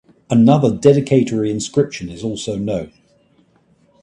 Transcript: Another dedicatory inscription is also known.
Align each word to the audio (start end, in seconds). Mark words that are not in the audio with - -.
Another 0.31 0.75
dedicatory 0.75 1.51
inscription 1.51 2.09
is 2.09 2.23
also 2.23 2.55
known. 2.57 2.91